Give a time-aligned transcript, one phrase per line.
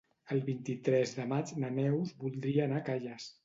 [0.35, 3.33] El vint-i-tres de maig na Neus voldria anar a Calles.